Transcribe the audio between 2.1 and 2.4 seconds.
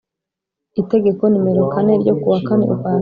ku wa